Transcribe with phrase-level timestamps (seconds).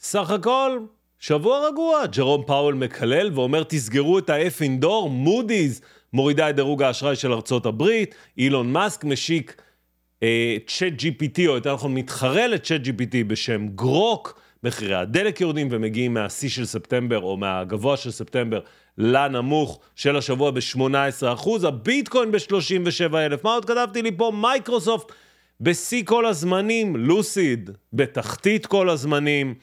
[0.00, 0.78] סך הכל,
[1.18, 2.06] שבוע רגוע.
[2.06, 5.80] ג'רום פאוול מקלל ואומר, תסגרו את ה-F-ing door, מודי'ס
[6.12, 9.62] מורידה את דירוג האשראי של ארצות הברית, אילון מאסק משיק
[10.66, 16.14] צ'אט אה, GPT, או יותר נכון מתחרה לצ'אט GPT בשם גרוק, מחירי הדלק יורדים ומגיעים
[16.14, 18.60] מהשיא של ספטמבר, או מהגבוה של ספטמבר,
[18.98, 23.36] לנמוך של השבוע ב-18%, הביטקוין ב-37,000.
[23.44, 24.32] מה עוד כתבתי לי פה?
[24.34, 25.12] מייקרוסופט
[25.60, 29.54] בשיא כל הזמנים, לוסיד בתחתית כל הזמנים,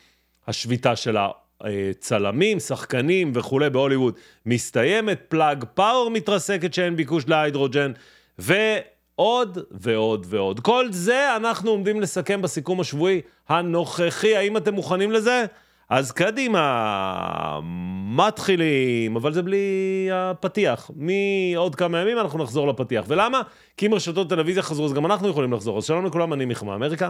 [0.47, 1.17] השביתה של
[1.61, 4.13] הצלמים, שחקנים וכולי בהוליווד
[4.45, 7.91] מסתיימת, פלאג פאוור מתרסקת שאין ביקוש להידרוג'ן,
[8.39, 10.59] ועוד ועוד ועוד.
[10.59, 14.35] כל זה אנחנו עומדים לסכם בסיכום השבועי הנוכחי.
[14.35, 15.45] האם אתם מוכנים לזה?
[15.89, 17.59] אז קדימה,
[18.07, 20.91] מתחילים, אבל זה בלי הפתיח.
[20.95, 23.05] מעוד כמה ימים אנחנו נחזור לפתיח.
[23.07, 23.41] ולמה?
[23.77, 25.77] כי אם רשתות טלוויזיה חזרו, אז גם אנחנו יכולים לחזור.
[25.77, 27.09] אז שלום לכולם, אני מיכה מאמריקה.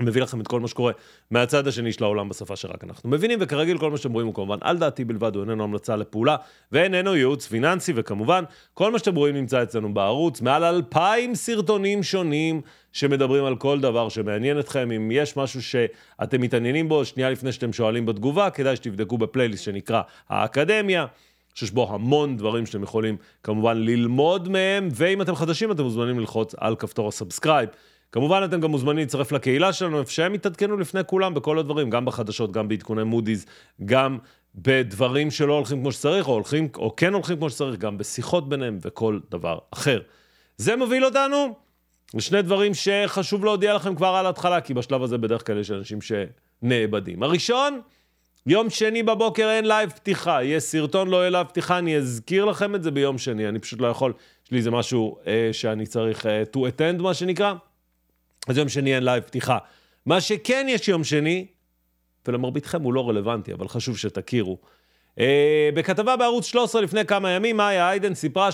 [0.00, 0.92] מביא לכם את כל מה שקורה
[1.30, 4.58] מהצד השני של העולם בשפה שרק אנחנו מבינים, וכרגיל כל מה שאתם רואים הוא כמובן
[4.60, 6.36] על דעתי בלבד, הוא איננו המלצה לפעולה,
[6.72, 12.60] ואיננו ייעוץ פיננסי, וכמובן, כל מה שאתם רואים נמצא אצלנו בערוץ, מעל אלפיים סרטונים שונים
[12.92, 14.90] שמדברים על כל דבר שמעניין אתכם.
[14.96, 20.02] אם יש משהו שאתם מתעניינים בו, שנייה לפני שאתם שואלים בתגובה, כדאי שתבדקו בפלייליסט שנקרא
[20.28, 21.06] האקדמיה.
[21.54, 26.54] שיש בו המון דברים שאתם יכולים כמובן ללמוד מהם, ואם אתם חדשים אתם מוזמנים ללחוץ
[26.58, 27.68] על כפתור ה-subscribe.
[28.12, 32.04] כמובן, אתם גם מוזמנים להצטרף לקהילה שלנו, איפה שהם יתעדכנו לפני כולם בכל הדברים, גם
[32.04, 33.46] בחדשות, גם בעדכוני מודי'ס,
[33.84, 34.18] גם
[34.54, 38.78] בדברים שלא הולכים כמו שצריך, או הולכים, או כן הולכים כמו שצריך, גם בשיחות ביניהם
[38.82, 40.00] וכל דבר אחר.
[40.56, 41.54] זה מוביל אותנו
[42.14, 45.98] לשני דברים שחשוב להודיע לכם כבר על ההתחלה, כי בשלב הזה בדרך כלל יש אנשים
[46.00, 47.22] שנאבדים.
[47.22, 47.80] הראשון,
[48.46, 52.74] יום שני בבוקר אין לייב פתיחה, יהיה סרטון, לא יהיה לייב פתיחה, אני אזכיר לכם
[52.74, 54.12] את זה ביום שני, אני פשוט לא יכול,
[54.44, 57.54] יש לי איזה משהו אה, שאני צריך אה, to attend, מה שנקרא.
[58.48, 59.58] אז יום שני אין לייב פתיחה.
[60.06, 61.46] מה שכן יש יום שני,
[62.28, 64.58] ולמרביתכם הוא לא רלוונטי, אבל חשוב שתכירו.
[65.18, 65.20] Uh,
[65.74, 68.48] בכתבה בערוץ 13 לפני כמה ימים, מאיה איידן סיפרה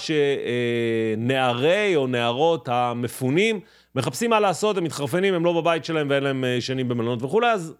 [1.17, 3.61] שנערי או נערות המפונים
[3.95, 7.51] מחפשים מה לעשות, הם מתחרפנים, הם לא בבית שלהם ואין להם uh, ישנים במלונות וכולי,
[7.51, 7.75] אז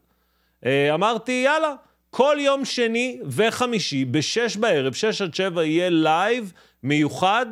[0.61, 1.75] אה, אמרתי, יאללה,
[2.11, 7.47] כל יום שני וחמישי, בשש בערב, שש עד שבע, יהיה לייב מיוחד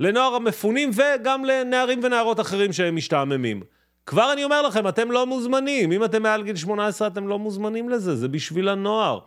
[0.00, 3.62] לנוער המפונים וגם לנערים ונערות אחרים שהם משתעממים.
[4.06, 5.92] כבר אני אומר לכם, אתם לא מוזמנים.
[5.92, 9.18] אם אתם מעל גיל 18, אתם לא מוזמנים לזה, זה בשביל הנוער.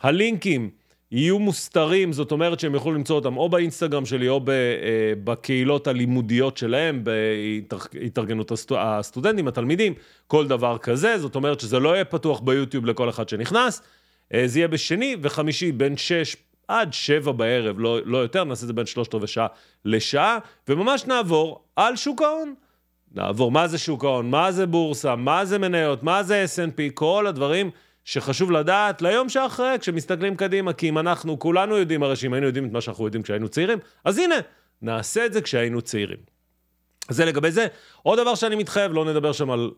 [0.00, 0.70] הלינקים
[1.12, 6.56] יהיו מוסתרים, זאת אומרת שהם יוכלו למצוא אותם או באינסטגרם שלי או אה, בקהילות הלימודיות
[6.56, 9.94] שלהם, בהתארגנות הסטודנטים, התלמידים,
[10.26, 11.18] כל דבר כזה.
[11.18, 13.82] זאת אומרת שזה לא יהיה פתוח ביוטיוב לכל אחד שנכנס.
[14.34, 16.36] אה, זה יהיה בשני וחמישי בין 6
[16.68, 19.46] עד 7 בערב, לא, לא יותר, נעשה את זה בין שלושת רבעי שעה
[19.84, 20.38] לשעה,
[20.68, 22.54] וממש נעבור על שוק ההון.
[23.14, 27.26] נעבור מה זה שוק ההון, מה זה בורסה, מה זה מניות, מה זה S&P, כל
[27.26, 27.70] הדברים
[28.04, 32.66] שחשוב לדעת ליום שאחרי, כשמסתכלים קדימה, כי אם אנחנו כולנו יודעים, הרי שאם היינו יודעים
[32.66, 34.34] את מה שאנחנו יודעים כשהיינו צעירים, אז הנה,
[34.82, 36.18] נעשה את זה כשהיינו צעירים.
[37.10, 37.66] זה לגבי זה.
[38.02, 39.70] עוד דבר שאני מתחייב, לא נדבר שם על...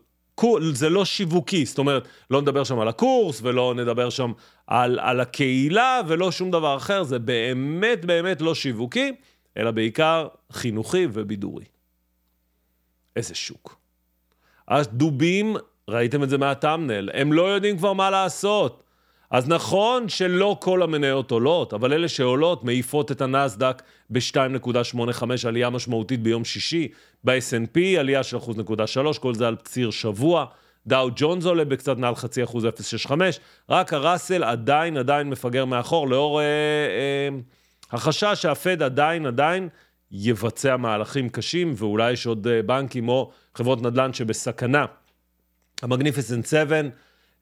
[0.73, 4.31] זה לא שיווקי, זאת אומרת, לא נדבר שם על הקורס, ולא נדבר שם
[4.67, 9.11] על, על הקהילה, ולא שום דבר אחר, זה באמת באמת לא שיווקי,
[9.57, 11.65] אלא בעיקר חינוכי ובידורי.
[13.15, 13.77] איזה שוק.
[14.67, 15.55] הדובים,
[15.87, 18.83] ראיתם את זה מהטאמנל, הם לא יודעים כבר מה לעשות.
[19.31, 26.23] אז נכון שלא כל המניות עולות, אבל אלה שעולות מעיפות את הנסדק ב-2.85, עלייה משמעותית
[26.23, 26.87] ביום שישי.
[27.23, 30.45] ב-S&P עלייה של 1.3, כל זה על ציר שבוע.
[30.87, 33.11] דאו ג'ונס עולה בקצת מעל חצי אחוז 0.65,
[33.69, 37.29] רק הראסל עדיין עדיין מפגר מאחור, לאור אה, אה,
[37.91, 39.69] החשש שהפד עדיין עדיין
[40.11, 44.85] יבצע מהלכים קשים, ואולי יש עוד אה, בנקים או חברות נדל"ן שבסכנה.
[45.81, 46.81] ה magnificent 7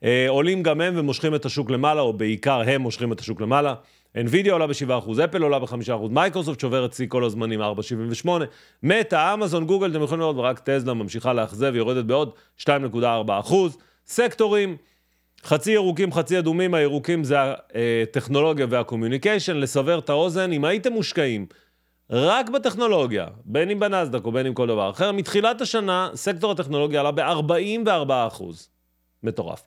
[0.03, 3.74] אה, עולים גם הם ומושכים את השוק למעלה, או בעיקר הם מושכים את השוק למעלה.
[4.18, 8.30] NVIDIA עולה ב-7%, אפל עולה ב-5%, מייקרוסופט שוברת שיא כל הזמנים 4.78,
[8.84, 13.53] מטא, אמזון, גוגל, אתם יכולים לראות, ורק טזלה ממשיכה לאכזב, יורדת בעוד 2.4%.
[14.07, 14.78] סקטורים,
[15.44, 17.38] חצי ירוקים, חצי אדומים, הירוקים זה
[18.04, 19.57] הטכנולוגיה וה communication.
[19.57, 21.45] לסבר את האוזן, אם הייתם מושקעים
[22.09, 27.00] רק בטכנולוגיה, בין אם בנסדק או בין אם כל דבר אחר, מתחילת השנה סקטור הטכנולוגיה
[27.00, 28.44] עלה ב-44%.
[29.23, 29.63] מטורף.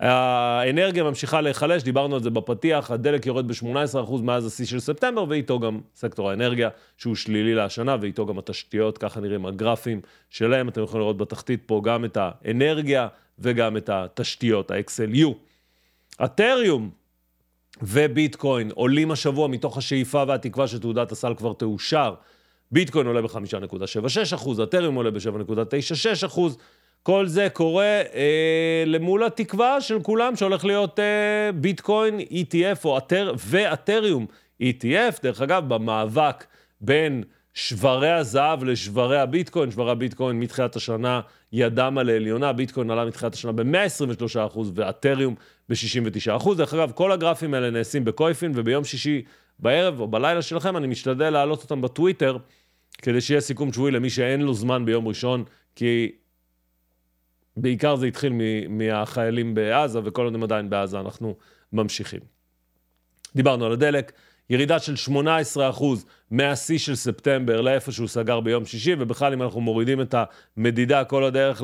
[0.00, 5.60] האנרגיה ממשיכה להיחלש, דיברנו על זה בפתיח, הדלק יורד ב-18% מאז השיא של ספטמבר, ואיתו
[5.60, 6.68] גם סקטור האנרגיה,
[6.98, 10.00] שהוא שלילי לשנה, ואיתו גם התשתיות, ככה נראים הגרפים
[10.30, 13.08] שלהם, אתם יכולים לראות בתחתית פה גם את האנרגיה
[13.38, 15.28] וגם את התשתיות, ה-XLU.
[16.24, 16.90] אתריום,
[17.82, 22.14] וביטקוין עולים השבוע מתוך השאיפה והתקווה שתעודת הסל כבר תאושר.
[22.72, 26.40] ביטקוין עולה ב-5.76%, אתריום עולה ב-7.96%,
[27.02, 33.34] כל זה קורה אה, למול התקווה של כולם שהולך להיות אה, ביטקוין ETF או אתר,
[33.38, 34.26] ואתריום
[34.62, 35.22] ETF.
[35.22, 36.44] דרך אגב, במאבק
[36.80, 37.24] בין
[37.54, 41.20] שברי הזהב לשברי הביטקוין, שברי הביטקוין מתחילת השנה
[41.52, 45.34] ידם על העליונה, ביטקוין עלה מתחילת השנה ב-123% ואתריום
[45.68, 46.54] ב-69%.
[46.56, 49.22] דרך אגב, כל הגרפים האלה נעשים בקויפין, וביום שישי
[49.58, 52.36] בערב או בלילה שלכם אני משתדל להעלות אותם בטוויטר,
[52.98, 55.44] כדי שיהיה סיכום שבועי למי שאין לו זמן ביום ראשון,
[55.76, 56.12] כי
[57.56, 58.32] בעיקר זה התחיל
[58.68, 61.36] מהחיילים בעזה, וכל עוד הם עדיין בעזה אנחנו
[61.72, 62.20] ממשיכים.
[63.36, 64.12] דיברנו על הדלק,
[64.50, 65.84] ירידה של 18%
[66.30, 70.14] מהשיא של ספטמבר לאיפה שהוא סגר ביום שישי, ובכלל אם אנחנו מורידים את
[70.56, 71.62] המדידה כל הדרך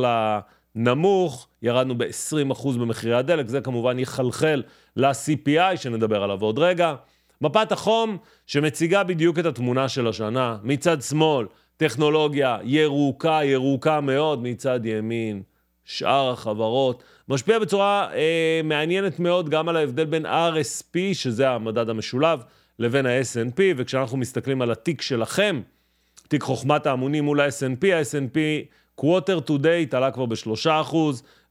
[0.76, 4.62] לנמוך, ירדנו ב-20% במחירי הדלק, זה כמובן יחלחל
[4.96, 6.94] ל-CPI שנדבר עליו עוד רגע.
[7.40, 11.46] מפת החום שמציגה בדיוק את התמונה של השנה, מצד שמאל,
[11.76, 15.42] טכנולוגיה ירוקה, ירוקה מאוד, מצד ימין,
[15.84, 17.02] שאר החברות.
[17.28, 22.42] משפיע בצורה אה, מעניינת מאוד גם על ההבדל בין RSP, שזה המדד המשולב,
[22.78, 25.60] לבין ה-S&P, וכשאנחנו מסתכלים על התיק שלכם,
[26.28, 28.36] תיק חוכמת ההמונים מול ה-S&P, ה-S&P
[29.02, 30.96] quarter to date עלה כבר ב-3%,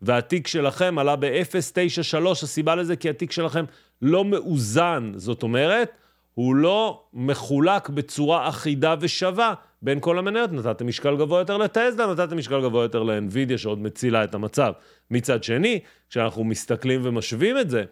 [0.02, 3.66] והתיק שלכם עלה ב-0.93, הסיבה לזה כי התיק שלכם
[4.02, 5.92] לא מאוזן, זאת אומרת,
[6.34, 10.52] הוא לא מחולק בצורה אחידה ושווה בין כל המניות.
[10.52, 14.74] נתתם משקל גבוה יותר לטסלה, נתתם משקל גבוה יותר לאנווידיה, שעוד מצילה את המצב.
[15.12, 15.80] מצד שני,
[16.10, 17.84] כשאנחנו מסתכלים ומשווים את זה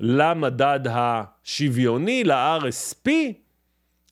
[0.00, 3.10] למדד השוויוני, ל-RSP,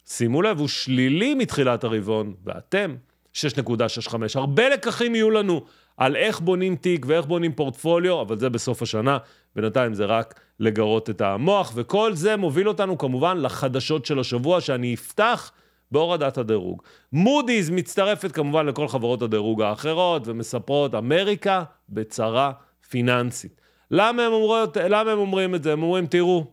[0.07, 2.95] שימו לב, הוא שלילי מתחילת הרבעון, ואתם,
[3.35, 4.15] 6.65.
[4.35, 5.63] הרבה לקחים יהיו לנו
[5.97, 9.19] על איך בונים תיק ואיך בונים פורטפוליו, אבל זה בסוף השנה,
[9.57, 14.95] בינתיים זה רק לגרות את המוח, וכל זה מוביל אותנו כמובן לחדשות של השבוע, שאני
[14.95, 15.53] אפתח
[15.93, 16.83] בהורדת הדירוג.
[17.13, 22.53] מודי'ס מצטרפת כמובן לכל חברות הדירוג האחרות, ומספרות, אמריקה בצרה
[22.89, 23.61] פיננסית.
[23.91, 25.73] למה הם, אומרות, למה הם אומרים את זה?
[25.73, 26.45] הם אומרים, תראו,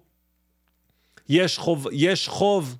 [1.29, 2.77] יש חוב, יש חוב,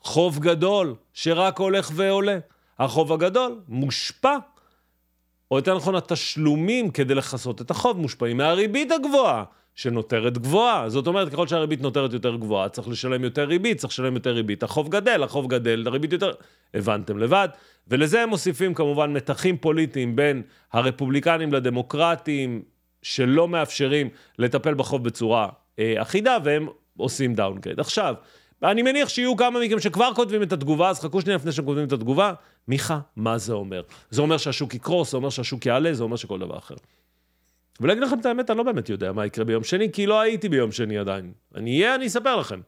[0.00, 2.38] חוב גדול, שרק הולך ועולה.
[2.78, 4.36] החוב הגדול מושפע,
[5.50, 9.44] או יותר נכון, התשלומים כדי לכסות את החוב מושפעים מהריבית הגבוהה.
[9.76, 10.88] שנותרת גבוהה.
[10.88, 14.62] זאת אומרת, ככל שהריבית נותרת יותר גבוהה, צריך לשלם יותר ריבית, צריך לשלם יותר ריבית.
[14.62, 16.32] החוב גדל, החוב גדל, הריבית יותר...
[16.74, 17.48] הבנתם לבד.
[17.88, 22.62] ולזה הם מוסיפים כמובן מתחים פוליטיים בין הרפובליקנים לדמוקרטים,
[23.02, 24.08] שלא מאפשרים
[24.38, 25.48] לטפל בחוב בצורה
[25.78, 27.80] אה, אחידה, והם עושים downgrade.
[27.80, 28.14] עכשיו,
[28.62, 31.86] אני מניח שיהיו כמה מכם שכבר כותבים את התגובה, אז חכו שנייה לפני שהם כותבים
[31.86, 32.32] את התגובה.
[32.68, 33.82] מיכה, מה זה אומר?
[34.10, 36.74] זה אומר שהשוק יקרוס, זה אומר שהשוק יעלה, זה אומר שכל דבר אחר.
[37.80, 40.48] ולהגיד לכם את האמת, אני לא באמת יודע מה יקרה ביום שני, כי לא הייתי
[40.48, 41.32] ביום שני עדיין.
[41.54, 42.60] אני אהיה, אני אספר לכם.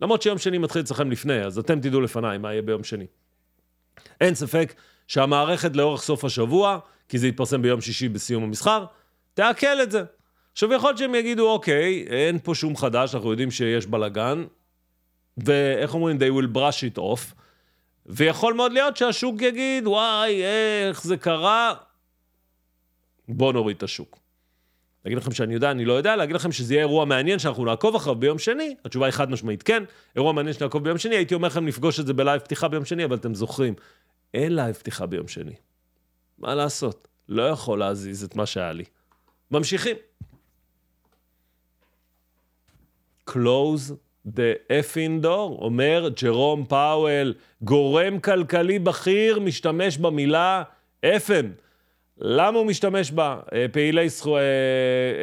[0.00, 3.06] למרות שיום שני מתחיל אצלכם לפני, אז אתם תדעו לפניי מה יהיה ביום שני.
[4.20, 4.74] אין ספק
[5.08, 8.84] שהמערכת לאורך סוף השבוע, כי זה יתפרסם ביום שישי בסיום המסחר,
[9.34, 10.02] תעכל את זה.
[10.52, 14.44] עכשיו, יכול להיות שהם יגידו, אוקיי, אין פה שום חדש, אנחנו יודעים שיש בלאגן,
[15.36, 17.34] ואיך אומרים, they will brush it off,
[18.06, 20.42] ויכול מאוד להיות שהשוק יגיד, וואי,
[20.88, 21.74] איך זה קרה,
[23.28, 24.18] בואו נוריד את השוק.
[25.04, 27.94] להגיד לכם שאני יודע, אני לא יודע, להגיד לכם שזה יהיה אירוע מעניין שאנחנו נעקוב
[27.94, 29.84] אחריו ביום שני, התשובה היא חד משמעית כן,
[30.16, 33.04] אירוע מעניין שנעקוב ביום שני, הייתי אומר לכם לפגוש את זה בלייב פתיחה ביום שני,
[33.04, 33.74] אבל אתם זוכרים,
[34.34, 35.54] אין לייב פתיחה ביום שני.
[36.38, 37.08] מה לעשות?
[37.28, 38.84] לא יכול להזיז את מה שהיה לי.
[39.50, 39.96] ממשיכים.
[43.30, 43.92] Close
[44.28, 50.62] effing door, אומר ג'רום פאוול, גורם כלכלי בכיר, משתמש במילה
[51.04, 51.50] אפן.
[52.18, 53.40] למה הוא משתמש בה?
[53.52, 54.36] אה, פעילי זכו...
[54.36, 54.42] אה,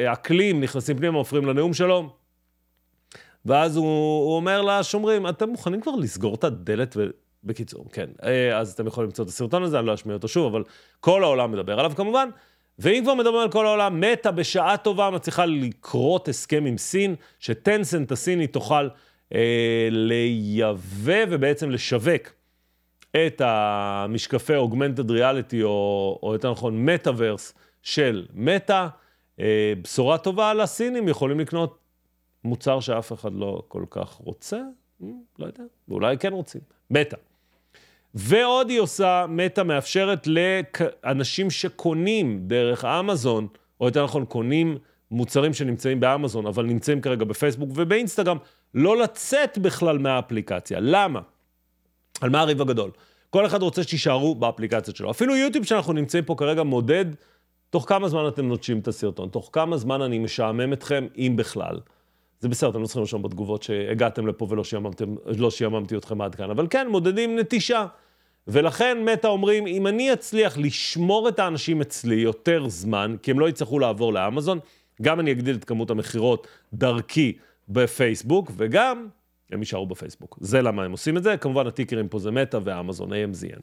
[0.05, 2.10] אה, אקלים נכנסים פנימה, מפריעים לנאום שלו.
[3.46, 3.86] ואז הוא,
[4.25, 6.98] הוא אומר לשומרים, אתם מוכנים כבר לסגור את הדלת?
[7.43, 8.10] בקיצור, כן.
[8.55, 10.63] אז אתם יכולים למצוא את הסרטון הזה, אני לא אשמיע אותו שוב, אבל
[11.00, 12.29] כל העולם מדבר עליו כמובן.
[12.80, 18.12] ואם כבר מדברים על כל העולם, מטא בשעה טובה מצליחה לקרות הסכם עם סין, שטנסנט
[18.12, 18.90] הסיני תוכל
[19.34, 22.22] אה, לייבא ובעצם לשווק
[23.12, 28.88] את המשקפי אוגמנטד ריאליטי, או, או יותר נכון מטאוורס של מטא.
[29.40, 31.78] אה, בשורה טובה לסינים, יכולים לקנות
[32.44, 34.62] מוצר שאף אחד לא כל כך רוצה,
[35.40, 36.62] לא יודע, ואולי כן רוצים,
[36.92, 37.18] מטא.
[38.15, 43.48] ועוד היא עושה, מטא מאפשרת לאנשים שקונים דרך אמזון,
[43.82, 44.77] או יותר נכון, קונים
[45.12, 48.38] מוצרים שנמצאים באמזון, אבל נמצאים כרגע בפייסבוק ובאינסטגרם,
[48.74, 50.80] לא לצאת בכלל מהאפליקציה.
[50.82, 51.20] למה?
[52.22, 52.91] על מה הריב הגדול?
[53.30, 55.12] כל אחד רוצה שתישארו באפליקציות שלו.
[55.12, 57.06] אפילו יוטיוב שאנחנו נמצאים פה כרגע מודד
[57.70, 61.80] תוך כמה זמן אתם נוטשים את הסרטון, תוך כמה זמן אני משעמם אתכם, אם בכלל.
[62.41, 66.36] זה בסדר, אתם לא צריכים לרשום בתגובות שהגעתם לפה ולא שיעממתם, לא שיעממתי אתכם עד
[66.36, 67.86] כאן, אבל כן, מודדים נטישה.
[68.48, 73.50] ולכן מטא אומרים, אם אני אצליח לשמור את האנשים אצלי יותר זמן, כי הם לא
[73.50, 74.60] יצטרכו לעבור לאמזון,
[75.01, 77.38] גם אני אגדיל את כמות המכירות דרכי
[77.69, 79.07] בפייסבוק, וגם
[79.51, 80.38] הם יישארו בפייסבוק.
[80.41, 81.38] זה למה הם עושים את זה.
[81.38, 83.62] כמובן, הטיקרים פה זה מטא ואמזון, AMZN.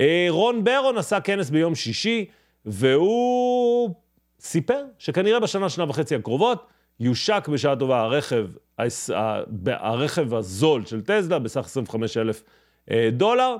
[0.00, 2.26] אה, רון ברון עשה כנס ביום שישי,
[2.64, 3.94] והוא
[4.40, 6.66] סיפר שכנראה בשנה, שנה וחצי הקרובות,
[7.00, 8.46] יושק בשעה טובה הרכב,
[9.66, 12.42] הרכב הזול של טסלה בסך 25 אלף
[12.90, 13.56] אה, דולר,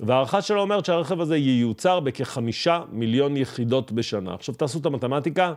[0.00, 4.34] וההערכה שלו אומרת שהרכב הזה ייוצר בכחמישה מיליון יחידות בשנה.
[4.34, 5.54] עכשיו תעשו את המתמטיקה,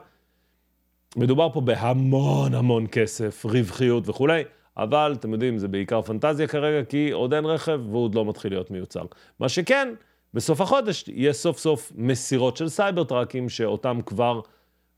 [1.16, 4.44] מדובר פה בהמון המון כסף, רווחיות וכולי,
[4.78, 8.52] אבל אתם יודעים, זה בעיקר פנטזיה כרגע, כי עוד אין רכב והוא עוד לא מתחיל
[8.52, 9.04] להיות מיוצר.
[9.40, 9.94] מה שכן,
[10.34, 14.42] בסוף החודש יהיה סוף סוף מסירות של סייבר טראקים, שאותם כבר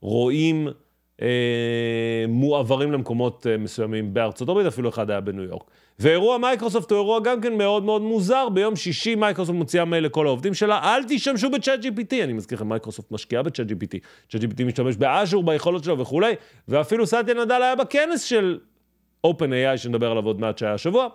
[0.01, 0.68] רואים
[2.28, 5.63] מועברים למקומות אה, מסוימים בארצות הברית, אפילו אחד היה בניו יורק.
[6.00, 8.50] ואירוע מייקרוסופט הוא אירוע גם כן מאוד מאוד מוזר.
[8.50, 12.24] ביום שישי מייקרוסופט מוציאה מייל לכל העובדים שלה, אל תשתמשו בצ'אט GPT.
[12.24, 13.98] אני מזכיר לכם, מייקרוסופט משקיעה בצ'אט GPT.
[14.30, 16.34] צ'אט GPT משתמש באז'ור, ביכולות שלו וכולי,
[16.68, 18.60] ואפילו סאטיה נאדלה היה בכנס של
[19.28, 21.08] OpenAI, שנדבר עליו עוד מעט שהיה השבוע.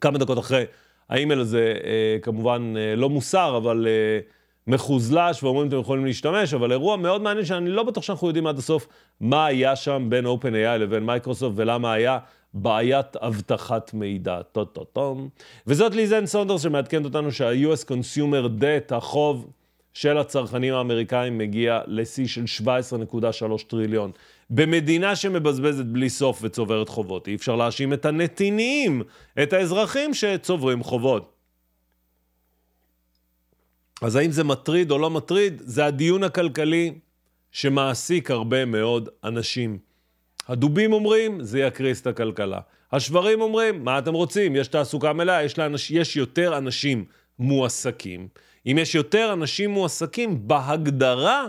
[0.00, 0.64] כמה דקות אחרי,
[1.08, 3.86] האימייל הזה אה, כמובן אה, לא מוסר, אבל...
[3.86, 8.46] אה, מוכחש ואומרים אתם יכולים להשתמש, אבל אירוע מאוד מעניין שאני לא בטוח שאנחנו יודעים
[8.46, 8.86] עד הסוף
[9.20, 12.18] מה היה שם בין OpenAI לבין מייקרוסופט ולמה היה
[12.54, 14.42] בעיית אבטחת מידע.
[14.52, 15.28] טו-טו-טום.
[15.66, 19.50] וזאת ליזאן סונדרס שמעדכנת אותנו שה-US Consumer Debt, החוב
[19.94, 24.10] של הצרכנים האמריקאים, מגיע לשיא של 17.3 טריליון.
[24.50, 29.02] במדינה שמבזבזת בלי סוף וצוברת חובות, אי אפשר להאשים את הנתינים,
[29.42, 31.33] את האזרחים שצוברים חובות.
[34.02, 35.62] אז האם זה מטריד או לא מטריד?
[35.64, 36.94] זה הדיון הכלכלי
[37.52, 39.78] שמעסיק הרבה מאוד אנשים.
[40.48, 42.60] הדובים אומרים, זה יקריס את הכלכלה.
[42.92, 44.56] השברים אומרים, מה אתם רוצים?
[44.56, 47.04] יש תעסוקה מלאה, יש, לאנש, יש יותר אנשים
[47.38, 48.28] מועסקים.
[48.66, 51.46] אם יש יותר אנשים מועסקים, בהגדרה,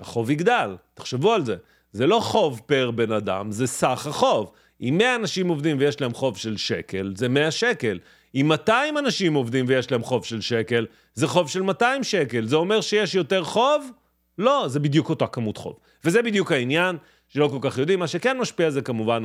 [0.00, 0.76] החוב יגדל.
[0.94, 1.56] תחשבו על זה.
[1.92, 4.50] זה לא חוב פר בן אדם, זה סך החוב.
[4.80, 7.98] אם 100 אנשים עובדים ויש להם חוב של שקל, זה 100 שקל.
[8.36, 12.46] אם 200 אנשים עובדים ויש להם חוב של שקל, זה חוב של 200 שקל.
[12.46, 13.90] זה אומר שיש יותר חוב?
[14.38, 15.76] לא, זה בדיוק אותה כמות חוב.
[16.04, 16.96] וזה בדיוק העניין
[17.28, 17.98] שלא כל כך יודעים.
[17.98, 19.22] מה שכן משפיע זה כמובן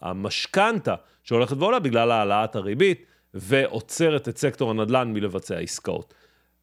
[0.00, 3.04] המשכנתה שהולכת ועולה בגלל העלאת הריבית,
[3.34, 6.14] ועוצרת את סקטור הנדל"ן מלבצע עסקאות.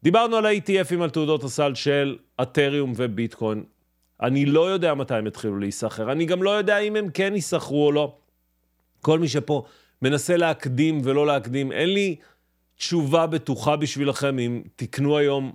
[0.02, 3.64] דיברנו על ה-ETFים, על תעודות הסל של אתריום וביטקוין.
[4.22, 7.86] אני לא יודע מתי הם יתחילו להיסחר, אני גם לא יודע אם הם כן ייסחרו
[7.86, 8.14] או לא.
[9.00, 9.64] כל מי שפה
[10.02, 11.72] מנסה להקדים ולא להקדים.
[11.72, 12.16] אין לי
[12.76, 15.52] תשובה בטוחה בשבילכם אם תקנו היום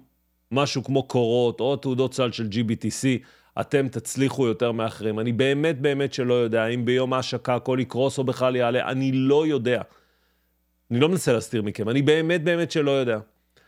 [0.52, 3.26] משהו כמו קורות או תעודות סל של GBTC,
[3.62, 5.20] אתם תצליחו יותר מאחרים.
[5.20, 9.48] אני באמת באמת שלא יודע אם ביום ההשקה הכל יקרוס או בכלל יעלה, אני לא
[9.48, 9.82] יודע.
[10.92, 13.20] אני לא מנסה להסתיר מכם, אני באמת באמת שלא יודע.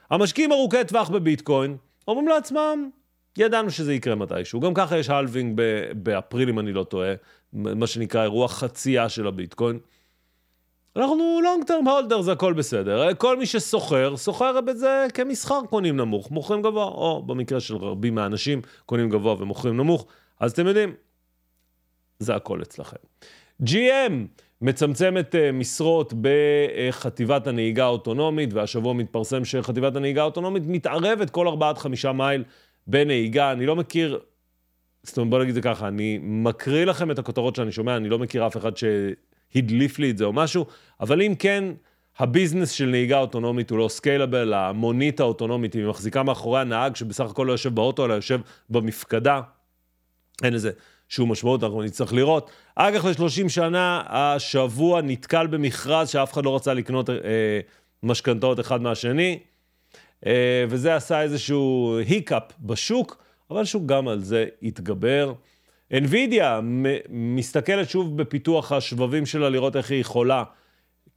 [0.09, 2.89] המשקיעים ארוכי טווח בביטקוין אומרים לעצמם,
[3.37, 4.59] ידענו שזה יקרה מתישהו.
[4.59, 5.61] גם ככה יש הלווינג
[5.93, 7.13] באפריל, אם אני לא טועה,
[7.53, 9.79] מה שנקרא אירוע חצייה של הביטקוין.
[10.95, 13.13] אנחנו טרם הולדר, זה הכל בסדר.
[13.13, 18.61] כל מי שסוחר, סוחר בזה כמסחר, קונים נמוך, מוכרים גבוה, או במקרה של רבים מהאנשים,
[18.85, 20.05] קונים גבוה ומוכרים נמוך.
[20.39, 20.93] אז אתם יודעים,
[22.19, 22.97] זה הכל אצלכם.
[23.63, 24.13] GM
[24.61, 32.11] מצמצמת uh, משרות בחטיבת הנהיגה האוטונומית, והשבוע מתפרסם שחטיבת הנהיגה האוטונומית מתערבת כל ארבעת חמישה
[32.11, 32.43] מייל
[32.87, 33.51] בנהיגה.
[33.51, 34.19] אני לא מכיר,
[35.03, 38.09] זאת אומרת, בוא נגיד את זה ככה, אני מקריא לכם את הכותרות שאני שומע, אני
[38.09, 38.83] לא מכיר אף אחד ש...
[39.55, 40.65] הדליף לי את זה או משהו,
[40.99, 41.63] אבל אם כן,
[42.19, 47.43] הביזנס של נהיגה אוטונומית הוא לא scalable, המונית האוטונומית היא מחזיקה מאחורי הנהג שבסך הכל
[47.43, 48.39] לא יושב באוטו, אלא יושב
[48.69, 49.41] במפקדה.
[50.43, 50.71] אין לזה
[51.09, 52.51] שום משמעות, אנחנו נצטרך לראות.
[52.75, 57.15] אג"ח ל-30 שנה, השבוע נתקל במכרז שאף אחד לא רצה לקנות אה,
[58.03, 59.39] משכנתאות אחד מהשני,
[60.25, 65.33] אה, וזה עשה איזשהו היקאפ בשוק, אבל שוק גם על זה התגבר.
[65.93, 66.43] NVIDIA
[67.09, 70.43] מסתכלת שוב בפיתוח השבבים שלה, לראות איך היא יכולה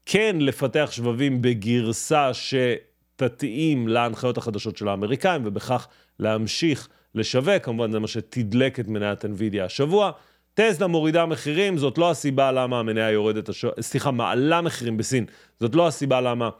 [0.06, 5.88] כן לפתח שבבים בגרסה שתתאים להנחיות החדשות של האמריקאים, ובכך
[6.18, 10.10] להמשיך לשווק, כמובן זה מה שתדלק את מניית NVIDIA השבוע.
[10.54, 13.64] טסלה מורידה מחירים, זאת לא הסיבה למה המניה יורדת, הש...
[13.80, 15.26] סליחה, מעלה מחירים בסין,
[15.60, 16.50] זאת לא הסיבה למה,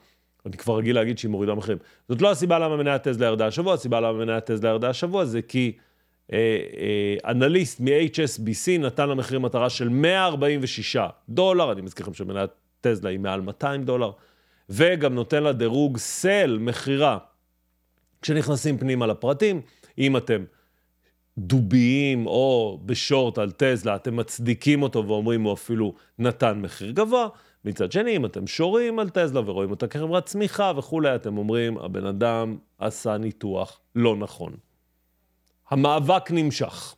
[0.47, 1.79] אני כבר רגיל להגיד שהיא מורידה מחירים,
[2.09, 5.43] זאת לא הסיבה למה מניית טסלה ירדה השבוע, הסיבה למה מניית טסלה ירדה השבוע זה
[5.43, 5.73] כי
[7.25, 10.97] אנליסט מ-HSBC נתן למחיר מטרה של 146
[11.29, 12.51] דולר, אני מזכיר לכם שמניית
[12.81, 14.11] טזלה היא מעל 200 דולר,
[14.71, 17.19] וגם נותן לה דירוג סל מכירה.
[18.23, 19.61] כשנכנסים פנימה לפרטים,
[19.99, 20.45] אם אתם
[21.39, 27.29] דוביים או בשורט על טסלה, אתם מצדיקים אותו ואומרים הוא אפילו נתן מחיר גבוה.
[27.65, 32.07] מצד שני, אם אתם שורים על טסלה ורואים אותה כחברת צמיחה וכולי, אתם אומרים, הבן
[32.07, 34.53] אדם עשה ניתוח לא נכון.
[35.73, 36.95] המאבק נמשך.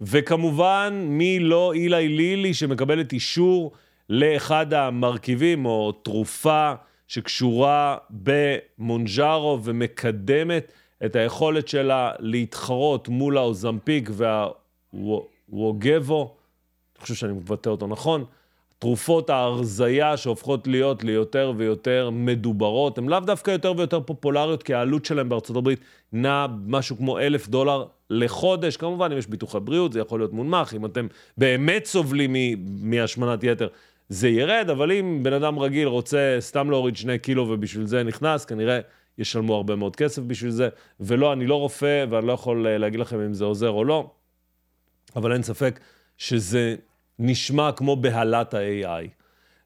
[0.00, 3.72] וכמובן, מי לא אילי לילי שמקבלת אישור
[4.08, 6.72] לאחד המרכיבים או תרופה
[7.08, 10.72] שקשורה במונג'ארו ומקדמת
[11.04, 14.10] את היכולת שלה להתחרות מול האוזמפיק
[14.92, 16.36] והווגבו,
[16.96, 18.24] אני חושב שאני מבטא אותו נכון,
[18.82, 25.04] תרופות ההרזייה שהופכות להיות ליותר ויותר מדוברות, הן לאו דווקא יותר ויותר פופולריות, כי העלות
[25.04, 25.80] שלהן בארצות הברית
[26.12, 28.76] נעה משהו כמו אלף דולר לחודש.
[28.76, 30.74] כמובן, אם יש ביטוחי בריאות, זה יכול להיות מונמך.
[30.76, 31.06] אם אתם
[31.38, 32.34] באמת סובלים
[32.82, 33.68] מהשמנת יתר,
[34.08, 38.44] זה ירד, אבל אם בן אדם רגיל רוצה סתם להוריד שני קילו ובשביל זה נכנס,
[38.44, 38.80] כנראה
[39.18, 40.68] ישלמו הרבה מאוד כסף בשביל זה.
[41.00, 44.10] ולא, אני לא רופא ואני לא יכול אה, להגיד לכם אם זה עוזר או לא,
[45.16, 45.80] אבל אין ספק
[46.18, 46.76] שזה
[47.22, 49.08] נשמע כמו בהלת ה-AI.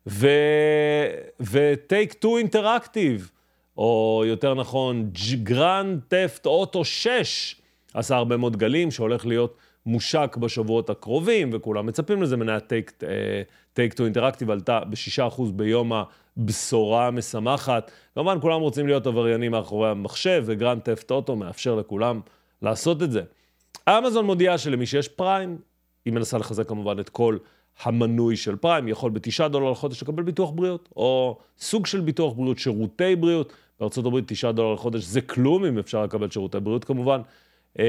[0.06, 3.22] ו-Take Interactive,
[3.76, 5.10] או יותר נכון,
[5.42, 7.56] גרנד תפט אוטו 6,
[7.94, 12.36] עשה הרבה מאוד גלים, שהולך להיות מושק בשבועות הקרובים, וכולם מצפים לזה.
[12.36, 12.72] מניית
[13.76, 17.90] Take Two Interactive עלתה ב-6% ביום הבשורה המשמחת.
[18.14, 22.20] כמובן, כולם רוצים להיות עבריינים מאחורי המחשב, וגרנד טפט אוטו מאפשר לכולם
[22.62, 23.22] לעשות את זה.
[23.88, 25.58] אמזון מודיעה שלמי שיש פריים,
[26.06, 27.36] היא מנסה לחזק כמובן את כל
[27.82, 32.58] המנוי של פריים, יכול בתשעה דולר לחודש לקבל ביטוח בריאות, או סוג של ביטוח בריאות,
[32.58, 33.52] שירותי בריאות.
[33.80, 37.20] בארה"ב תשעה דולר לחודש זה כלום, אם אפשר לקבל שירותי בריאות כמובן.
[37.78, 37.84] אמ,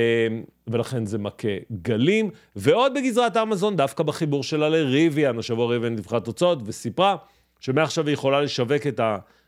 [0.68, 1.48] ולכן זה מכה
[1.82, 2.30] גלים.
[2.56, 7.16] ועוד בגזרת אמזון, דווקא בחיבור שלה לריביאן, השבוע ריביאן דיווחה תוצאות וסיפרה
[7.60, 9.00] שמעכשיו היא יכולה לשווק את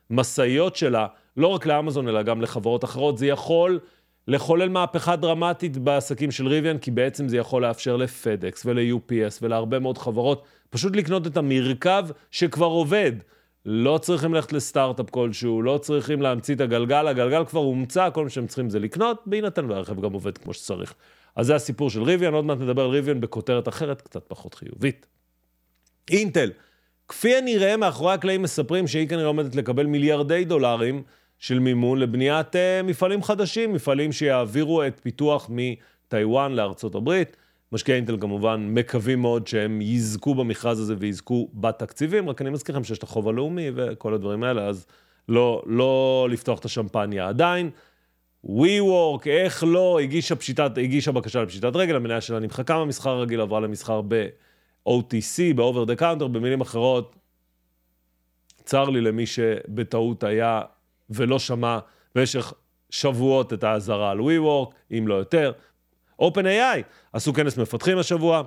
[0.09, 1.07] המשאיות שלה,
[1.37, 3.17] לא רק לאמזון, אלא גם לחברות אחרות.
[3.17, 3.79] זה יכול
[4.29, 9.97] לחולל מהפכה דרמטית בעסקים של ריביאן, כי בעצם זה יכול לאפשר לפדקס ול-UPS ולהרבה מאוד
[9.97, 13.11] חברות פשוט לקנות את המרכב שכבר עובד.
[13.65, 18.29] לא צריכים ללכת לסטארט-אפ כלשהו, לא צריכים להמציא את הגלגל, הגלגל כבר הומצא, כל מה
[18.29, 20.93] שהם צריכים זה לקנות, בהינתן והרכב גם עובד כמו שצריך.
[21.35, 25.05] אז זה הסיפור של ריביאן, עוד מעט נדבר על ריביאן בכותרת אחרת, קצת פחות חיובית.
[26.11, 26.51] אינטל,
[27.07, 31.03] כפי הנראה, מאחורי הקלעים מספרים שהיא כנראה עומדת לקבל מיליארדי דולרים
[31.39, 37.37] של מימון לבניית uh, מפעלים חדשים, מפעלים שיעבירו את פיתוח מטיוואן לארצות הברית.
[37.71, 42.83] משקיעי אינטל כמובן מקווים מאוד שהם יזכו במכרז הזה ויזכו בתקציבים, רק אני מזכיר לכם
[42.83, 44.85] שיש את החוב הלאומי וכל הדברים האלה, אז
[45.29, 47.69] לא, לא לפתוח את השמפניה עדיין.
[48.45, 53.59] WeWork, איך לא, הגישה, פשיטת, הגישה בקשה לפשיטת רגל, המניה שלה נמחקה מהמסחר הרגיל, עברה
[53.59, 57.15] למסחר ב-OTC, ב-over the counter, במילים אחרות,
[58.63, 60.61] צר לי למי שבטעות היה
[61.09, 61.79] ולא שמע
[62.15, 62.53] במשך
[62.89, 65.51] שבועות את האזהרה על WeWork, אם לא יותר.
[66.21, 66.81] OpenAI
[67.13, 68.43] עשו כנס מפתחים השבוע,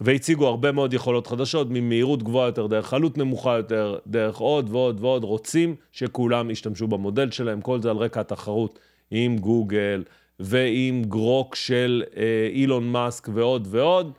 [0.00, 5.00] והציגו הרבה מאוד יכולות חדשות, ממהירות גבוהה יותר, דרך עלות נמוכה יותר, דרך עוד ועוד
[5.00, 5.24] ועוד.
[5.24, 8.78] רוצים שכולם ישתמשו במודל שלהם, כל זה על רקע התחרות
[9.10, 10.04] עם גוגל
[10.40, 14.12] ועם גרוק של אה, אילון מאסק ועוד ועוד.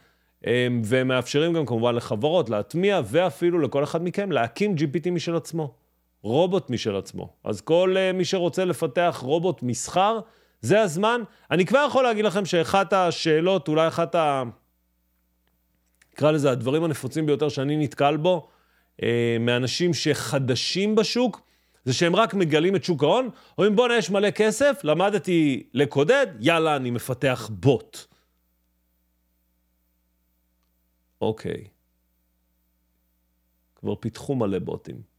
[0.48, 5.74] אה, ומאפשרים גם כמובן לחברות להטמיע, ואפילו לכל אחד מכם להקים GPT משל עצמו.
[6.24, 7.34] רובוט משל עצמו.
[7.44, 10.20] אז כל uh, מי שרוצה לפתח רובוט מסחר,
[10.62, 11.22] זה הזמן.
[11.52, 14.44] אני כבר יכול להגיד לכם שאחת השאלות, אולי אחת ה...
[16.14, 18.50] נקרא לזה הדברים הנפוצים ביותר שאני נתקל בו,
[18.98, 19.04] uh,
[19.40, 21.42] מאנשים שחדשים בשוק,
[21.86, 26.76] זה שהם רק מגלים את שוק ההון, אומרים בואנה יש מלא כסף, למדתי לקודד, יאללה
[26.76, 27.98] אני מפתח בוט.
[31.22, 31.68] אוקיי.
[33.76, 35.11] כבר פיתחו מלא בוטים.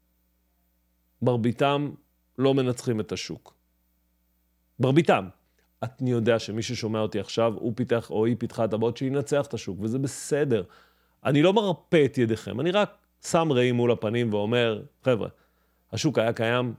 [1.22, 1.90] מרביתם
[2.38, 3.54] לא מנצחים את השוק.
[4.78, 5.28] מרביתם.
[5.82, 9.54] אני יודע שמי ששומע אותי עכשיו, הוא פיתח או היא פיתחה את הבוט שינצח את
[9.54, 10.62] השוק, וזה בסדר.
[11.24, 15.28] אני לא מרפא את ידיכם, אני רק שם ראי מול הפנים ואומר, חבר'ה,
[15.92, 16.74] השוק היה קיים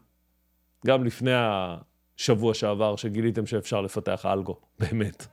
[0.88, 5.27] גם לפני השבוע שעבר, שגיליתם שאפשר לפתח אלגו, באמת.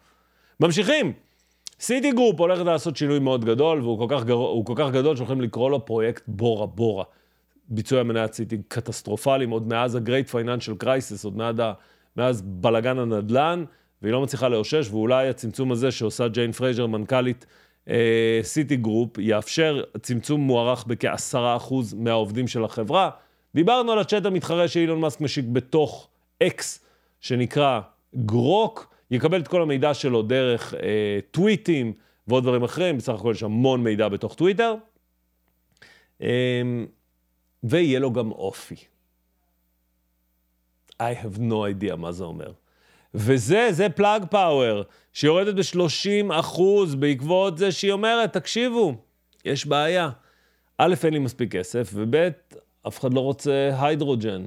[0.61, 1.13] ממשיכים.
[1.81, 4.37] סיטי גרופ הולכת לעשות שינוי מאוד גדול, והוא כל כך, גר...
[4.65, 7.05] כל כך גדול שהולכים לקרוא לו פרויקט בורה בורה.
[7.71, 11.57] ביצועי מניית סיטי קטסטרופליים, עוד מאז ה-Great Financial Crisis, עוד מאז,
[12.17, 13.65] מאז בלגן הנדל"ן,
[14.03, 17.47] והיא לא מצליחה לאושש, ואולי הצמצום הזה שעושה ג'יין פרייזר, מנכ"לית
[18.43, 23.11] סיטי אה, גרופ, יאפשר צמצום מוערך בכעשרה אחוז מהעובדים של החברה.
[23.55, 26.09] דיברנו על הצ'אט המתחרה שאילון מאסק משיק בתוך
[26.43, 26.85] אקס,
[27.21, 27.81] שנקרא
[28.17, 31.93] גרוק, יקבל את כל המידע שלו דרך אה, טוויטים
[32.29, 34.75] ועוד דברים אחרים, בסך הכל יש המון מידע בתוך טוויטר.
[36.23, 36.29] אה,
[37.65, 38.77] ויהיה לו גם אופי.
[41.03, 42.53] I have no idea מה זה אומר.
[43.15, 48.95] וזה, זה פלאג פאוור, שיורדת ב-30 אחוז בעקבות זה שהיא אומרת, תקשיבו,
[49.45, 50.11] יש בעיה.
[50.79, 52.29] א', אין לי מספיק כסף, וב',
[52.89, 54.47] אף אחד לא רוצה היידרוג'ן.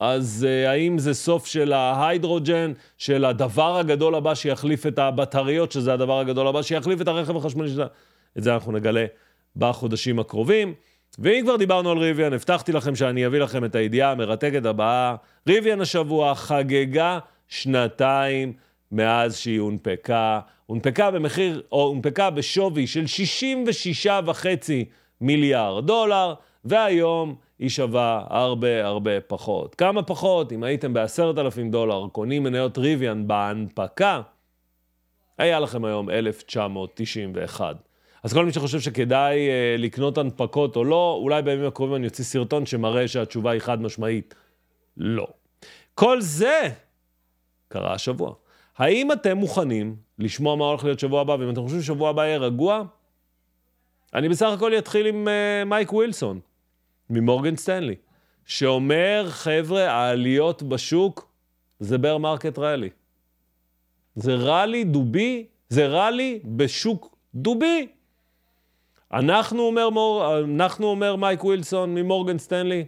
[0.00, 5.92] אז uh, האם זה סוף של ההיידרוג'ן, של הדבר הגדול הבא שיחליף את הבטריות, שזה
[5.92, 7.86] הדבר הגדול הבא שיחליף את הרכב החשמלי שלה?
[8.38, 9.06] את זה אנחנו נגלה
[9.56, 10.74] בחודשים הקרובים.
[11.18, 15.16] ואם כבר דיברנו על ריביאן, הבטחתי לכם שאני אביא לכם את הידיעה המרתקת הבאה.
[15.48, 18.52] ריביאן השבוע חגגה שנתיים
[18.92, 20.40] מאז שהיא הונפקה.
[20.66, 23.04] הונפקה במחיר, או הונפקה בשווי של
[24.06, 24.46] 66.5
[25.20, 29.74] מיליארד דולר, והיום היא שווה הרבה הרבה פחות.
[29.74, 30.52] כמה פחות?
[30.52, 34.20] אם הייתם ב-10,000 דולר קונים מניות ריביאן בהנפקה,
[35.38, 37.85] היה לכם היום 1,991.
[38.26, 42.24] אז כל מי שחושב שכדאי אה, לקנות הנפקות או לא, אולי בימים הקרובים אני אוציא
[42.24, 44.34] סרטון שמראה שהתשובה היא חד משמעית,
[44.96, 45.26] לא.
[45.94, 46.68] כל זה
[47.68, 48.34] קרה השבוע.
[48.76, 52.38] האם אתם מוכנים לשמוע מה הולך להיות שבוע הבא, ואם אתם חושבים ששבוע הבא יהיה
[52.38, 52.82] רגוע,
[54.14, 56.40] אני בסך הכל אתחיל עם uh, מייק ווילסון,
[57.10, 57.94] ממורגן סטנלי,
[58.46, 61.28] שאומר, חבר'ה, העליות בשוק
[61.80, 62.90] זה bear market rally.
[64.14, 67.88] זה ראלי דובי, זה ראלי בשוק דובי.
[69.12, 72.84] אנחנו אומר, מור, אנחנו אומר מייק ווילסון ממורגן סטנלי,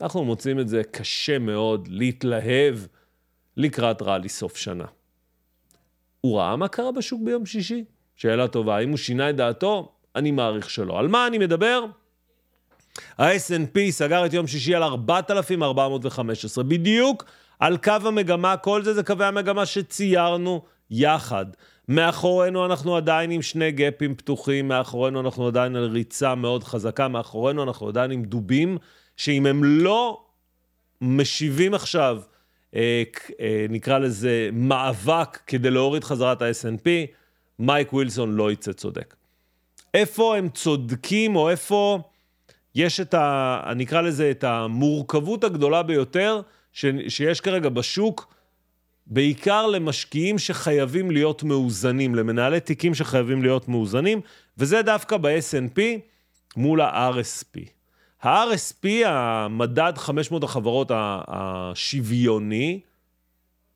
[0.00, 2.78] אנחנו מוצאים את זה קשה מאוד להתלהב
[3.56, 4.84] לקראת ראלי סוף שנה.
[6.20, 7.84] הוא ראה מה קרה בשוק ביום שישי?
[8.16, 8.76] שאלה טובה.
[8.76, 9.92] האם הוא שינה את דעתו?
[10.16, 10.98] אני מעריך שלא.
[10.98, 11.84] על מה אני מדבר?
[13.18, 17.24] ה-S&P סגר את יום שישי על 4,415, בדיוק
[17.58, 21.46] על קו המגמה, כל זה זה קווי המגמה שציירנו יחד.
[21.94, 27.62] מאחורינו אנחנו עדיין עם שני גפים פתוחים, מאחורינו אנחנו עדיין על ריצה מאוד חזקה, מאחורינו
[27.62, 28.78] אנחנו עדיין עם דובים,
[29.16, 30.22] שאם הם לא
[31.00, 32.20] משיבים עכשיו,
[32.74, 33.02] אה,
[33.40, 36.88] אה, נקרא לזה מאבק כדי להוריד חזרת ה-S&P,
[37.58, 39.16] מייק ווילסון לא יצא צודק.
[39.94, 41.98] איפה הם צודקים, או איפה
[42.74, 43.72] יש את ה...
[43.76, 46.40] נקרא לזה את המורכבות הגדולה ביותר
[47.08, 48.31] שיש כרגע בשוק,
[49.12, 54.20] בעיקר למשקיעים שחייבים להיות מאוזנים, למנהלי תיקים שחייבים להיות מאוזנים,
[54.58, 55.80] וזה דווקא ב-S&P
[56.56, 57.60] מול ה-RSP.
[58.22, 62.80] ה-RSP, המדד 500 החברות השוויוני,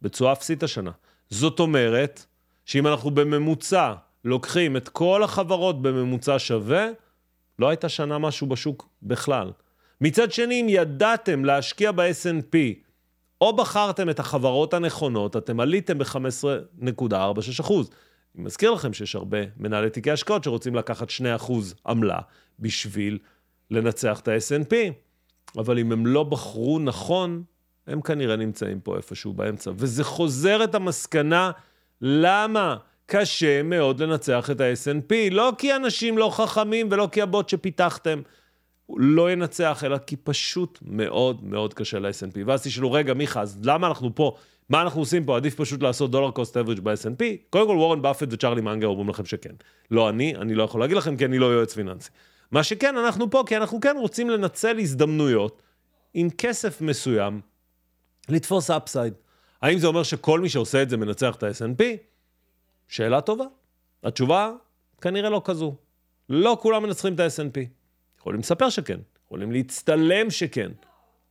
[0.02, 0.90] בצורה אפסית השנה.
[1.30, 2.26] זאת אומרת,
[2.64, 3.92] שאם אנחנו בממוצע
[4.24, 6.88] לוקחים את כל החברות בממוצע שווה,
[7.58, 9.52] לא הייתה שנה משהו בשוק בכלל.
[10.00, 12.56] מצד שני, אם ידעתם להשקיע ב-S&P,
[13.40, 17.72] או בחרתם את החברות הנכונות, אתם עליתם ב-15.46%.
[18.34, 21.08] אני מזכיר לכם שיש הרבה מנהלי תיקי השקעות שרוצים לקחת
[21.40, 21.52] 2%
[21.86, 22.18] עמלה
[22.58, 23.18] בשביל
[23.70, 24.74] לנצח את ה-S&P,
[25.58, 27.42] אבל אם הם לא בחרו נכון,
[27.86, 29.70] הם כנראה נמצאים פה איפשהו באמצע.
[29.76, 31.50] וזה חוזר את המסקנה
[32.00, 38.22] למה קשה מאוד לנצח את ה-S&P, לא כי אנשים לא חכמים ולא כי הבוט שפיתחתם
[38.96, 42.38] לא ינצח, אלא כי פשוט מאוד מאוד קשה ל-S&P.
[42.46, 44.36] ואז תשאלו, רגע, מיכה, אז למה אנחנו פה?
[44.68, 45.36] מה אנחנו עושים פה?
[45.36, 47.22] עדיף פשוט לעשות דולר קוסט אבריג' ב-S&P?
[47.50, 49.54] קודם כל, וורן באפט וצ'רלי מנגר אומרים לכם שכן.
[49.90, 52.10] לא אני, אני לא יכול להגיד לכם כי אני לא יועץ פיננסי.
[52.50, 55.62] מה שכן, אנחנו פה כי אנחנו כן רוצים לנצל הזדמנויות
[56.14, 57.40] עם כסף מסוים
[58.28, 59.14] לתפוס אפסייד.
[59.62, 61.82] האם זה אומר שכל מי שעושה את זה מנצח את ה-S&P?
[62.88, 63.44] שאלה טובה.
[64.04, 64.52] התשובה
[65.00, 65.74] כנראה לא כזו.
[66.28, 67.75] לא כולם מנצחים את ה-S&P.
[68.26, 70.70] יכולים לספר שכן, יכולים להצטלם שכן,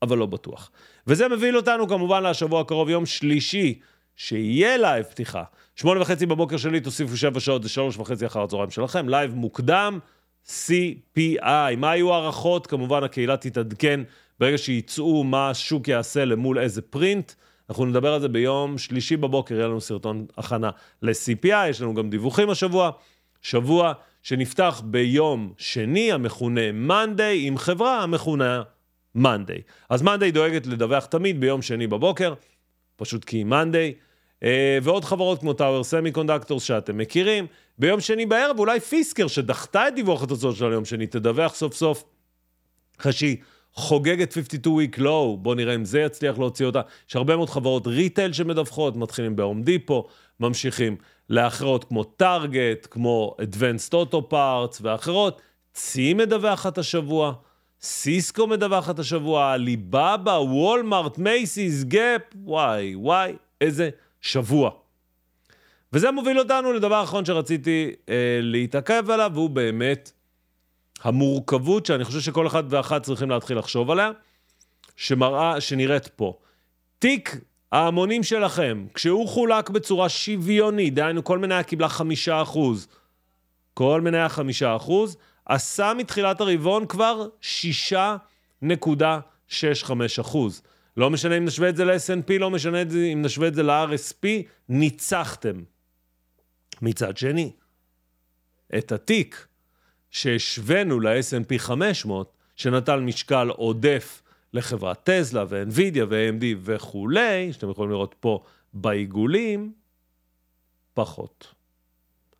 [0.02, 0.72] אבל לא בטוח.
[1.08, 3.80] וזה מביא אותנו כמובן לשבוע הקרוב, יום שלישי,
[4.16, 5.44] שיהיה live פתיחה.
[5.76, 9.10] שמונה וחצי בבוקר שלי, תוסיפו שבע שעות, זה שלוש וחצי אחר הצהריים שלכם.
[9.10, 10.00] live מוקדם,
[10.48, 11.76] CPI.
[11.78, 12.68] מה יהיו הערכות?
[12.68, 14.00] כמובן הקהילה תתעדכן
[14.40, 17.32] ברגע שיצאו מה השוק יעשה למול איזה print.
[17.70, 20.70] אנחנו נדבר על זה ביום שלישי בבוקר, יהיה לנו סרטון הכנה
[21.02, 22.92] ל-CPI, יש לנו גם דיווחים השבוע.
[23.42, 23.94] שבוע
[24.26, 28.64] שנפתח ביום שני, המכונה Monday, עם חברה המכונה
[29.18, 29.62] Monday.
[29.90, 32.34] אז Monday דואגת לדווח תמיד ביום שני בבוקר,
[32.96, 33.38] פשוט כי
[33.74, 33.94] היא.
[34.44, 37.48] אה, ועוד חברות כמו Tower Semiconductors שאתם מכירים.
[37.80, 42.04] ביום שני בערב אולי Fisker, שדחתה את דיווח התוצאות שלה ליום שני, תדווח סוף סוף
[43.00, 43.38] אחרי שהיא
[43.76, 46.82] חוגגת 52 week low, בואו נראה אם זה יצליח להוציא אותה.
[47.10, 50.08] יש הרבה מאוד חברות retail שמדווחות, מתחילים ב Home Depot,
[50.40, 50.96] ממשיכים
[51.30, 55.42] לאחרות כמו Target, כמו Advanced Auto Parts ואחרות.
[55.74, 57.34] Sea מדווחת השבוע,
[57.82, 63.90] סיסקו מדווחת השבוע, Alibaba, Walmart, Macy's, Gap, וואי, וואי, איזה
[64.22, 64.72] שבוע.
[65.94, 70.12] וזה מוביל אותנו לדבר האחרון שרציתי אה, להתעכב עליו, והוא באמת
[71.04, 74.12] המורכבות שאני חושב שכל אחד ואחת צריכים להתחיל לחשוב עליה,
[74.96, 76.38] שמראה, שנראית פה.
[77.00, 77.38] תיק
[77.72, 82.88] ההמונים שלכם, כשהוא חולק בצורה שוויונית, דהיינו כל מניה קיבלה חמישה אחוז,
[83.74, 88.18] כל מניה חמישה אחוז, עשה מתחילת הרבעון כבר שישה
[88.62, 90.62] נקודה שש חמש אחוז.
[90.98, 92.82] לא משנה אם נשווה את זה ל-S&P, לא משנה
[93.14, 94.28] אם נשווה את זה ל-RSP,
[94.70, 95.64] ניצחתם.
[96.82, 97.52] מצד שני,
[98.78, 99.48] את התיק
[100.16, 104.22] שהשווינו ל-S&P 500, שנטל משקל עודף
[104.54, 109.74] לחברת טזלה ו-NVIDIA ו-AMD וכולי, שאתם יכולים לראות פה בעיגולים,
[110.94, 111.54] פחות.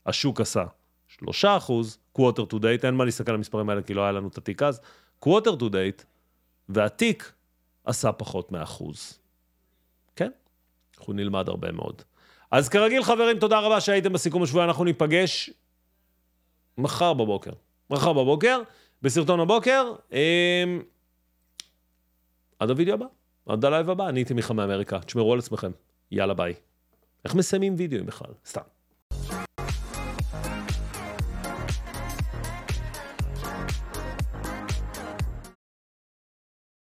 [0.06, 0.66] השוק עשה
[1.08, 4.28] 3 אחוז, quarter to date, אין מה להסתכל על המספרים האלה כי לא היה לנו
[4.28, 4.82] את התיק אז,
[5.26, 6.04] quarter to date,
[6.70, 7.32] והתיק
[7.84, 9.20] עשה פחות מאחוז.
[10.16, 10.32] כן?
[10.98, 12.02] אנחנו נלמד הרבה מאוד.
[12.52, 15.50] אז כרגיל, חברים, תודה רבה שהייתם בסיכום השבועי, אנחנו ניפגש
[16.78, 17.52] מחר בבוקר.
[17.90, 18.62] מחר בבוקר,
[19.02, 19.94] בסרטון הבוקר.
[20.12, 20.82] אמ...
[22.60, 23.06] עד הוידאו הבא,
[23.46, 25.00] עד ה live הבא, אני הייתי מיכה מאמריקה.
[25.00, 25.72] תשמרו על עצמכם.
[26.12, 26.54] יאללה ביי.
[27.26, 28.32] איך מסיימים וידאו בכלל?
[28.46, 28.62] סתם.